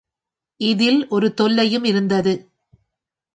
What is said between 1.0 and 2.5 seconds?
ஒரு தொல்லையும் இருந்தது.